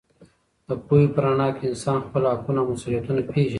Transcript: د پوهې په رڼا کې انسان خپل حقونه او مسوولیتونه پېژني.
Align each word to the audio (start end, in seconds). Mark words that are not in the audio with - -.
د 0.67 0.69
پوهې 0.85 1.05
په 1.13 1.19
رڼا 1.23 1.47
کې 1.57 1.63
انسان 1.71 1.97
خپل 2.07 2.23
حقونه 2.31 2.59
او 2.61 2.69
مسوولیتونه 2.71 3.21
پېژني. 3.31 3.49